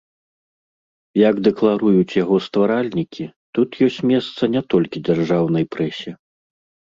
[1.29, 3.25] Як дэкларуюць яго стваральнікі,
[3.59, 6.11] тут ёсць месца не толькі дзяржаўнай прэсе.